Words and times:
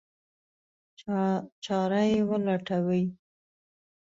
چاره 1.63 2.01
یې 2.11 2.19
ولټوي. 2.29 3.03